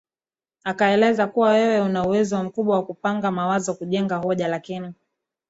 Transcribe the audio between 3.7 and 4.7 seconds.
kujenga hoja